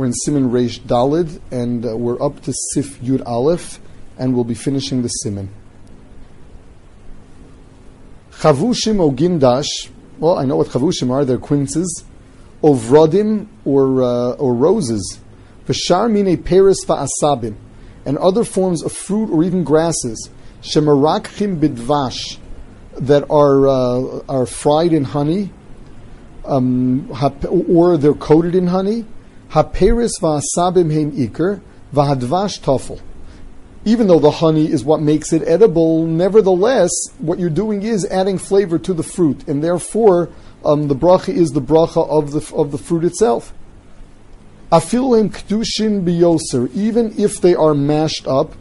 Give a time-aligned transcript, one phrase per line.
[0.00, 3.80] We're in Siman Reish Dalid, and uh, we're up to Sif Yud Aleph,
[4.16, 5.48] and we'll be finishing the Siman.
[8.30, 12.02] Chavushim Gindash, well, I know what Chavushim are, they're quinces,
[12.62, 15.20] Ovradim or, uh, or roses,
[15.66, 17.56] Vashar mine Peris va'asabim,
[18.06, 20.30] and other forms of fruit or even grasses,
[20.62, 22.38] Shemarakchim bidvash,
[22.94, 25.52] that are, uh, are fried in honey,
[26.46, 27.06] um,
[27.68, 29.04] or they're coated in honey,
[29.50, 31.60] Haperis va'asabim heim iker,
[31.92, 33.00] v'hadvash tafel.
[33.84, 38.36] Even though the honey is what makes it edible, nevertheless, what you're doing is adding
[38.36, 40.28] flavor to the fruit, and therefore
[40.64, 43.54] um, the bracha is the bracha of the of the fruit itself.
[44.70, 48.52] Afilim kedushin biyoser, even if they are mashed up.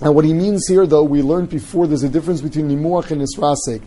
[0.00, 3.20] And what he means here, though, we learned before, there's a difference between nimuach and
[3.20, 3.82] nisrasek.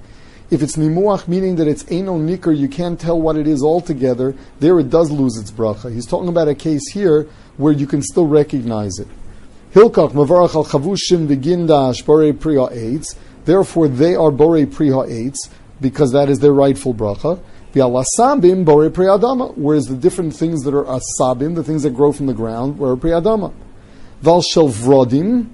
[0.51, 4.35] If it's nimuach, meaning that it's eno nikr, you can't tell what it is altogether,
[4.59, 5.91] there it does lose its bracha.
[5.91, 7.27] He's talking about a case here
[7.57, 9.07] where you can still recognize it.
[9.73, 13.15] Hilkach mavarach al chavushim v'gindash borei priya eitz.
[13.45, 15.49] Therefore, they are borei priya eitz
[15.81, 17.39] because that is their rightful bracha.
[17.73, 19.51] V'alasabim borei priya adama.
[19.57, 22.95] Whereas the different things that are asabim, the things that grow from the ground, were
[22.95, 23.51] priya adama.
[24.21, 25.49] Val shel vrodim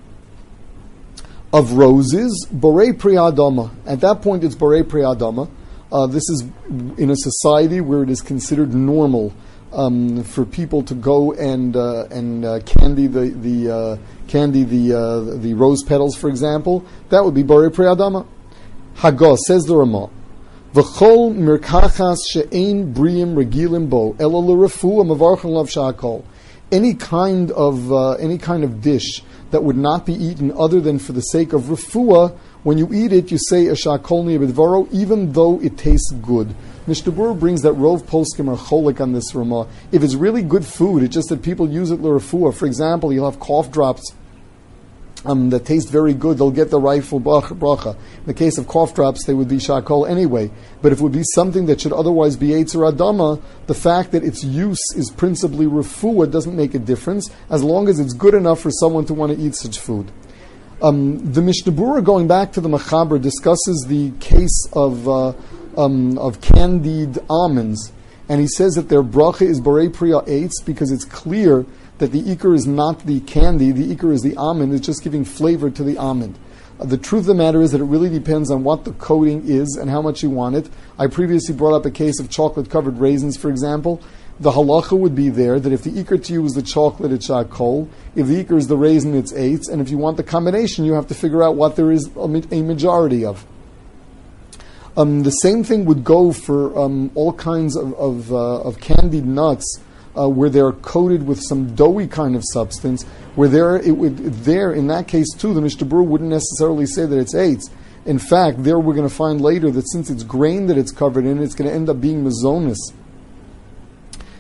[1.53, 3.71] of roses, Borei Priyadama.
[3.85, 5.49] At that point, it's Borei Priyadama.
[5.91, 6.45] Uh, this is
[6.97, 9.33] in a society where it is considered normal
[9.73, 14.94] um, for people to go and uh, and uh, candy the the uh, candy the
[14.94, 16.85] uh, the rose petals, for example.
[17.09, 18.25] That would be Borei Priyadama.
[18.95, 20.09] Hagos says the Ramah.
[20.73, 26.23] V'chol mirkachas she'ein briim regilim bo ela l'refuah mavarchan lav shakol.
[26.72, 31.00] Any kind of uh, any kind of dish that would not be eaten other than
[31.00, 35.59] for the sake of refuah, when you eat it, you say ashakolni bidvaro, even though
[35.61, 36.55] it tastes good.
[36.88, 39.67] Mishnah brings that Rov Poskim are cholik on this Ramah.
[39.91, 42.53] If it's really good food, it's just that people use it l'refuah.
[42.53, 44.13] For example, you'll have cough drops
[45.25, 47.95] um, that taste very good, they'll get the rightful bracha.
[47.95, 50.51] In the case of cough drops, they would be shakol anyway.
[50.81, 54.23] But if it would be something that should otherwise be Eitzer Adama, the fact that
[54.23, 58.59] its use is principally refuah doesn't make a difference, as long as it's good enough
[58.59, 60.12] for someone to want to eat such food.
[60.81, 65.34] Um, the Mishnah Berurah, going back to the Machaber, discusses the case of, uh,
[65.78, 67.91] um, of candied almonds,
[68.28, 71.66] and he says that their bracha is Borei Priya Eitz because it's clear
[72.01, 75.23] that the ikr is not the candy, the ikr is the almond, it's just giving
[75.23, 76.38] flavor to the almond.
[76.79, 79.47] Uh, the truth of the matter is that it really depends on what the coating
[79.47, 80.67] is and how much you want it.
[80.97, 84.01] I previously brought up a case of chocolate covered raisins, for example.
[84.39, 87.28] The halacha would be there that if the ikr to you is the chocolate, it's
[87.28, 87.88] shakol.
[88.16, 89.62] If the ikr is the raisin, it's eight.
[89.72, 92.28] And if you want the combination, you have to figure out what there is a
[92.28, 93.45] majority of.
[94.97, 99.28] Um, the same thing would go for um, all kinds of, of, uh, of candied
[99.28, 99.79] nuts
[100.17, 103.03] uh, where they're coated with some doughy kind of substance,
[103.35, 107.05] where there it would there in that case too, the Mishnah Berurah wouldn't necessarily say
[107.05, 107.61] that it's eight.
[108.05, 111.25] In fact, there we're going to find later that since it's grain that it's covered
[111.25, 112.77] in, it's going to end up being mazonis.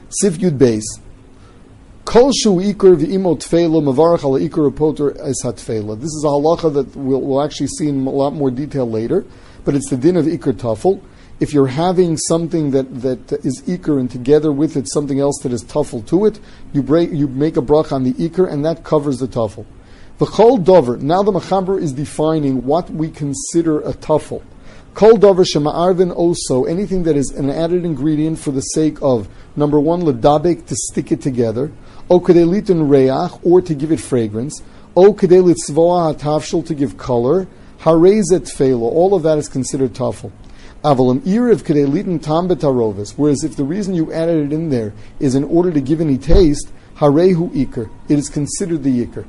[0.09, 0.83] Sif Yud Beis.
[2.03, 5.95] Kol shu ikur v'imo tfeila mavarach ala ikur poter es hatfeila.
[5.95, 9.23] This is a halacha that we'll, we'll actually see in a lot more detail later,
[9.63, 10.99] but it's the din of ikur tafel
[11.41, 15.51] if you're having something that, that is ikr and together with it something else that
[15.51, 16.39] is tuffle to it,
[16.71, 19.65] you break you make a brach on the ikr and that covers the tuffle.
[20.19, 20.97] The kol dover.
[20.97, 24.43] Now the machaber is defining what we consider a tuffle.
[24.93, 29.79] Kol dover shema'arvin also anything that is an added ingredient for the sake of number
[29.79, 31.71] one ledabek to stick it together,
[32.07, 34.61] o kedelitun reach or to give it fragrance,
[34.95, 35.57] o kedelit
[36.19, 37.47] tafshel to give color,
[37.79, 38.83] harezet felo.
[38.83, 40.31] All of that is considered tuffle.
[40.83, 43.13] Avalim iriv kedelitin tam betarovis.
[43.15, 46.17] Whereas if the reason you added it in there is in order to give any
[46.17, 47.89] taste, harehu ikr.
[48.09, 49.27] It is considered the ikr.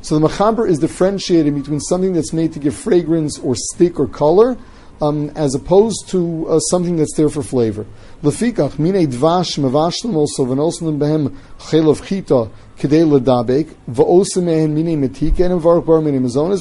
[0.00, 4.06] So the machaber is differentiating between something that's made to give fragrance or stick or
[4.06, 4.56] color,
[5.00, 7.86] um, as opposed to uh, something that's there for flavor.
[8.22, 11.36] Lefikach dvash also behem
[12.04, 15.80] chita kedei ledabek v'osim mehen and bar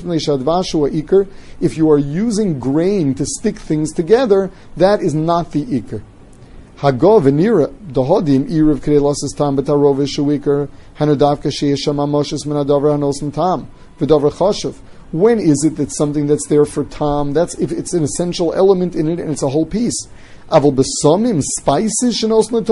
[0.04, 1.28] b'nei shadvashu iker.
[1.60, 6.04] If you are using grain to stick things together, that is not the iker.
[6.78, 7.74] Hagov v'nira
[8.48, 13.68] irav kedei tam ishu iker sheyesham amoshes hanosim tam.
[15.12, 18.96] When is it that something that's there for Tom, That's if it's an essential element
[18.96, 20.08] in it and it's a whole piece.
[20.50, 22.50] Aval besomim spices shenos.
[22.50, 22.66] Aval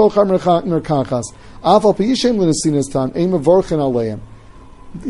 [2.91, 4.19] tam mevorchen aleim.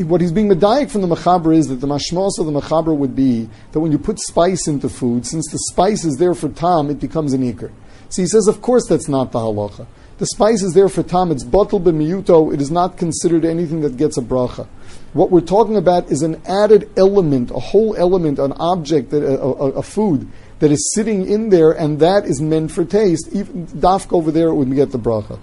[0.07, 3.16] What he's being medayik from the machaber is that the mashmos of the machaber would
[3.16, 6.89] be that when you put spice into food, since the spice is there for tam,
[6.89, 7.72] it becomes an ikr.
[8.10, 9.86] So he says, of course, that's not the halacha.
[10.17, 11.31] The spice is there for tam.
[11.31, 12.53] It's bottle b'miyuto.
[12.53, 14.65] It is not considered anything that gets a bracha.
[15.12, 19.41] What we're talking about is an added element, a whole element, an object, that, a,
[19.41, 20.29] a, a food
[20.59, 23.29] that is sitting in there, and that is meant for taste.
[23.33, 25.38] Even dafk over there, it would get the bracha.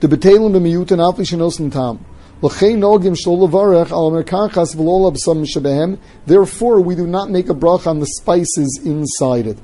[0.00, 2.04] The betelim b'miyuto nafli shenos tam.
[6.26, 9.58] Therefore, we do not make a bracha on the spices inside it.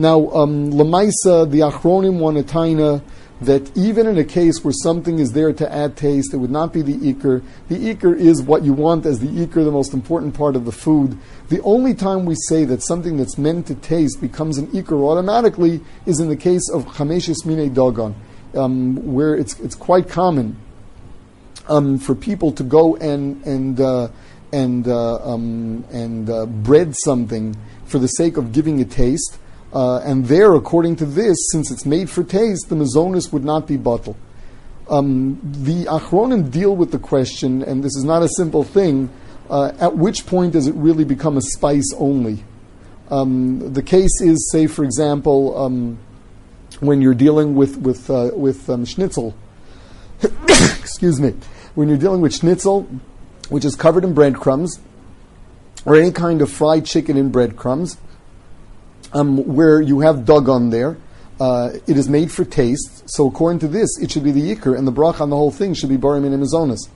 [0.00, 3.02] Now, um, Lamaisa, the Achronim want a taina
[3.40, 6.72] that even in a case where something is there to add taste, it would not
[6.72, 7.42] be the ikr.
[7.68, 10.72] The ikr is what you want as the ikr, the most important part of the
[10.72, 11.18] food.
[11.48, 15.80] The only time we say that something that's meant to taste becomes an ikr automatically
[16.06, 18.14] is in the case of chameshis mine dogon,
[18.54, 20.56] um, where it's, it's quite common
[21.68, 24.08] um, for people to go and, and, uh,
[24.52, 29.38] and, uh, um, and uh, bread something for the sake of giving it taste
[29.72, 33.66] uh, and there, according to this, since it's made for taste, the mazonis would not
[33.66, 34.16] be bottle.
[34.88, 39.10] Um, the Achronim deal with the question, and this is not a simple thing,
[39.50, 42.44] uh, at which point does it really become a spice only?
[43.10, 45.98] Um, the case is, say, for example, um,
[46.80, 49.34] when you're dealing with, with, uh, with um, schnitzel,
[50.48, 51.34] excuse me,
[51.74, 52.88] when you're dealing with schnitzel,
[53.50, 54.80] which is covered in breadcrumbs,
[55.84, 57.98] or any kind of fried chicken in breadcrumbs,
[59.12, 60.96] um, where you have dagon there.
[61.40, 64.76] Uh, it is made for taste, so according to this, it should be the yikr,
[64.76, 66.88] and the bracha on the whole thing should be barim and amazonas.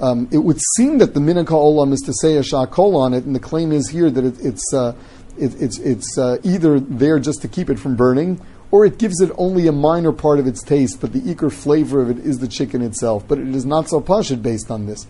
[0.00, 3.24] Um, it would seem that the minaka olam is to say a shakol on it,
[3.24, 4.96] and the claim is here that it, it's uh,
[5.38, 9.20] it, it's it's uh, either there just to keep it from burning, or it gives
[9.20, 12.38] it only a minor part of its taste, but the ikr flavor of it is
[12.38, 13.28] the chicken itself.
[13.28, 15.06] But it is not so pashit based on this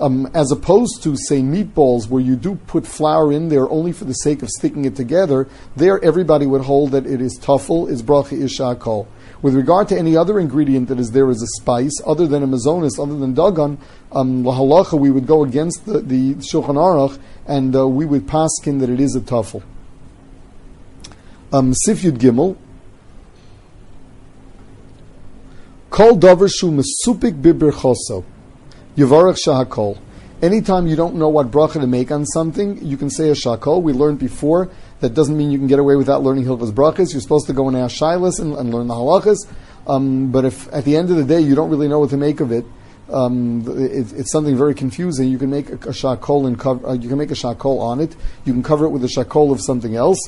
[0.00, 4.04] um, as opposed to say meatballs where you do put flour in there only for
[4.04, 5.46] the sake of sticking it together.
[5.76, 9.06] There, everybody would hold that it is tuffle, is bracha ishakol.
[9.42, 12.46] With regard to any other ingredient that is there as a spice, other than a
[12.46, 13.78] mazonis, other than dagan,
[14.12, 18.80] um, lahalacha, we would go against the, the Shulchan Aruch and uh, we would paskin
[18.80, 19.62] that it is a tuffle.
[21.52, 22.56] Um, Sifyud Gimel.
[25.90, 28.24] Kol davar shu mesupik bibirchoso.
[28.96, 29.98] Yivarach Shahakol.
[30.42, 33.82] Anytime you don't know what bracha to make on something, you can say a shakol.
[33.82, 34.70] We learned before
[35.00, 37.12] that doesn't mean you can get away without learning hilchas brachas.
[37.12, 39.36] You're supposed to go and ask shilas and, and learn the halachas.
[39.86, 42.16] Um, but if at the end of the day you don't really know what to
[42.16, 42.64] make of it,
[43.12, 45.28] um, it, it's something very confusing.
[45.28, 48.00] You can make a, a shakol and cover, uh, you can make a shakol on
[48.00, 48.16] it.
[48.44, 50.18] You can cover it with a shakol of something else.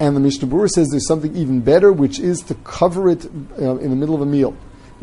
[0.00, 3.76] And the Mishnah Berurah says there's something even better, which is to cover it uh,
[3.76, 4.56] in the middle of a meal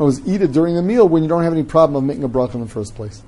[0.04, 2.28] was eat it during the meal when you don't have any problem of making a
[2.28, 3.22] bracha in the first place.